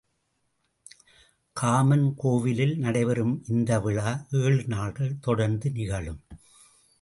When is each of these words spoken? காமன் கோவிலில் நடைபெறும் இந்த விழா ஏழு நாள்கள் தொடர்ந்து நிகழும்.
காமன் 1.55 2.13
கோவிலில் 2.15 2.73
நடைபெறும் 2.77 3.43
இந்த 3.47 3.79
விழா 3.79 4.25
ஏழு 4.31 4.63
நாள்கள் 4.67 5.19
தொடர்ந்து 5.19 5.69
நிகழும். 5.71 6.19